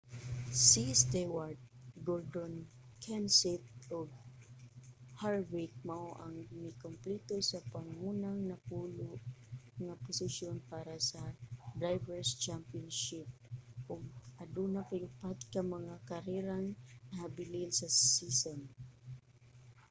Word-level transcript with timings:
si 0.65 0.83
stewart 1.01 1.59
gordon 2.07 2.53
kenseth 3.03 3.67
ug 3.99 4.09
harvick 5.21 5.71
mao 5.89 6.09
ang 6.23 6.35
mikumpleto 6.63 7.35
sa 7.49 7.59
pangunang 7.73 8.39
napulo 8.49 9.09
nga 9.83 9.95
posisyon 10.05 10.57
para 10.71 10.95
sa 11.09 11.21
drivers' 11.81 12.33
championship 12.45 13.27
ug 13.91 14.01
aduna 14.43 14.79
pay 14.89 15.01
upat 15.09 15.37
ka 15.53 15.61
mga 15.75 15.95
karerang 16.09 16.67
nahabilin 17.09 17.71
sa 17.79 17.87
season 18.13 18.59